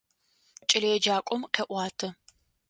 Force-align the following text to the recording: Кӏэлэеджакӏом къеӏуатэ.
Кӏэлэеджакӏом 0.69 1.41
къеӏуатэ. 1.53 2.07